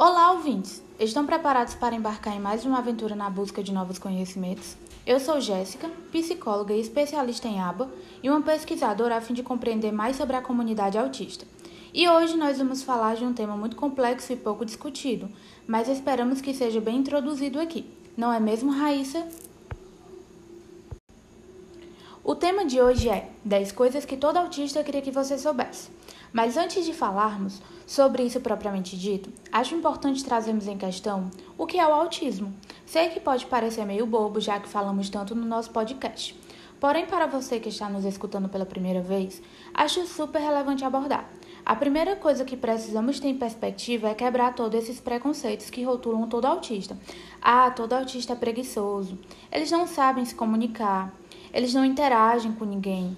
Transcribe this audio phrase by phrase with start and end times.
[0.00, 0.80] Olá, ouvintes!
[1.00, 4.76] Estão preparados para embarcar em mais uma aventura na busca de novos conhecimentos?
[5.04, 7.90] Eu sou Jéssica, psicóloga e especialista em aba
[8.22, 11.44] e uma pesquisadora a fim de compreender mais sobre a comunidade autista.
[11.92, 15.28] E hoje nós vamos falar de um tema muito complexo e pouco discutido,
[15.66, 17.84] mas esperamos que seja bem introduzido aqui.
[18.16, 19.26] Não é mesmo, Raíssa?
[22.24, 25.90] O tema de hoje é 10 coisas que todo autista queria que você soubesse.
[26.32, 31.78] Mas antes de falarmos sobre isso propriamente dito, acho importante trazermos em questão o que
[31.78, 32.52] é o autismo.
[32.84, 36.38] Sei que pode parecer meio bobo, já que falamos tanto no nosso podcast.
[36.78, 39.42] Porém, para você que está nos escutando pela primeira vez,
[39.74, 41.28] acho super relevante abordar.
[41.64, 46.28] A primeira coisa que precisamos ter em perspectiva é quebrar todos esses preconceitos que rotulam
[46.28, 46.96] todo autista.
[47.42, 49.18] Ah, todo autista é preguiçoso.
[49.50, 51.12] Eles não sabem se comunicar.
[51.52, 53.16] Eles não interagem com ninguém.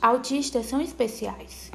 [0.00, 1.70] Autistas são especiais.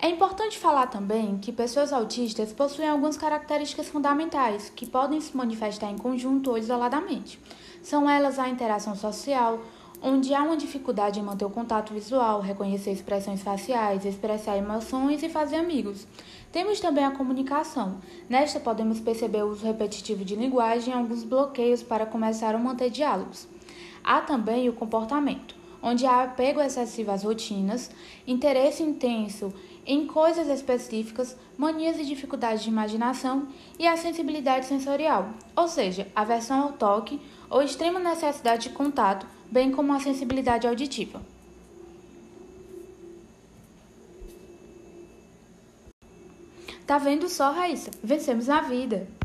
[0.00, 5.90] É importante falar também que pessoas autistas possuem algumas características fundamentais que podem se manifestar
[5.90, 7.40] em conjunto ou isoladamente.
[7.82, 9.58] São elas a interação social,
[10.00, 15.28] onde há uma dificuldade em manter o contato visual, reconhecer expressões faciais, expressar emoções e
[15.28, 16.06] fazer amigos.
[16.52, 17.98] Temos também a comunicação.
[18.28, 22.90] Nesta podemos perceber o uso repetitivo de linguagem e alguns bloqueios para começar ou manter
[22.90, 23.48] diálogos.
[24.08, 27.90] Há também o comportamento, onde há apego excessivo às rotinas,
[28.26, 29.52] interesse intenso
[29.84, 36.62] em coisas específicas, manias e dificuldades de imaginação e a sensibilidade sensorial, ou seja, aversão
[36.62, 41.20] ao toque ou extrema necessidade de contato, bem como a sensibilidade auditiva.
[46.86, 47.90] Tá vendo só, Raíssa?
[48.02, 49.17] Vencemos na vida!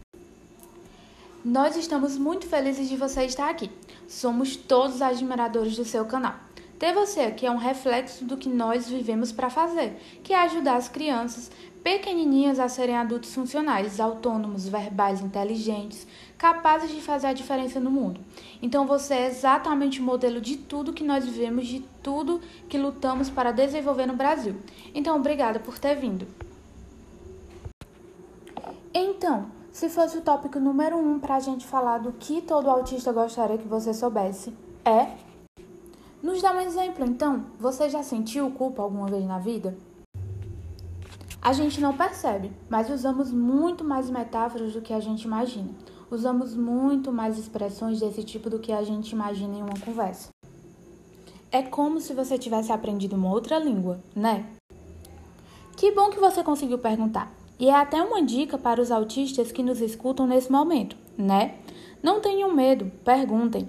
[1.43, 3.69] Nós estamos muito felizes de você estar aqui.
[4.07, 6.35] Somos todos admiradores do seu canal.
[6.79, 10.77] Ter você aqui é um reflexo do que nós vivemos para fazer, que é ajudar
[10.77, 11.51] as crianças
[11.83, 18.21] pequenininhas a serem adultos funcionais, autônomos, verbais, inteligentes, capazes de fazer a diferença no mundo.
[18.61, 22.39] Então você é exatamente o modelo de tudo que nós vivemos, de tudo
[22.69, 24.55] que lutamos para desenvolver no Brasil.
[24.95, 26.25] Então, obrigada por ter vindo.
[28.93, 33.11] Então, se fosse o tópico número um para a gente falar do que todo autista
[33.11, 35.07] gostaria que você soubesse, é
[36.21, 37.47] nos dá um exemplo, então.
[37.59, 39.75] Você já sentiu culpa alguma vez na vida?
[41.41, 45.69] A gente não percebe, mas usamos muito mais metáforas do que a gente imagina.
[46.09, 50.29] Usamos muito mais expressões desse tipo do que a gente imagina em uma conversa.
[51.51, 54.45] É como se você tivesse aprendido uma outra língua, né?
[55.75, 57.42] Que bom que você conseguiu perguntar.
[57.59, 61.55] E é até uma dica para os autistas que nos escutam nesse momento, né?
[62.01, 63.65] Não tenham medo, perguntem.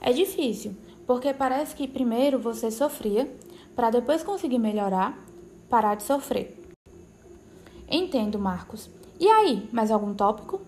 [0.00, 0.74] É difícil,
[1.06, 3.30] porque parece que primeiro você sofria
[3.76, 5.18] para depois conseguir melhorar,
[5.68, 6.58] parar de sofrer.
[7.88, 8.88] Entendo, Marcos.
[9.20, 10.60] E aí, mais algum tópico?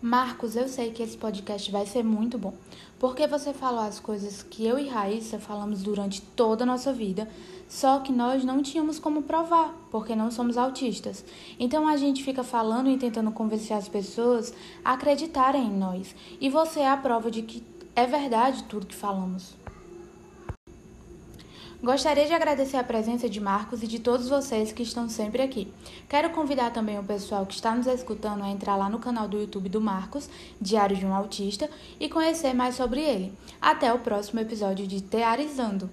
[0.00, 2.54] Marcos, eu sei que esse podcast vai ser muito bom,
[3.00, 7.28] porque você falou as coisas que eu e Raíssa falamos durante toda a nossa vida,
[7.68, 11.24] só que nós não tínhamos como provar, porque não somos autistas.
[11.58, 14.54] Então a gente fica falando e tentando convencer as pessoas
[14.84, 17.60] a acreditarem em nós, e você é a prova de que
[17.96, 19.56] é verdade tudo que falamos.
[21.80, 25.72] Gostaria de agradecer a presença de Marcos e de todos vocês que estão sempre aqui.
[26.08, 29.38] Quero convidar também o pessoal que está nos escutando a entrar lá no canal do
[29.38, 30.28] YouTube do Marcos,
[30.60, 33.32] Diário de um Autista, e conhecer mais sobre ele.
[33.60, 35.88] Até o próximo episódio de Tearizando.